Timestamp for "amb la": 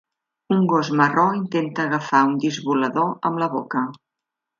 3.31-3.51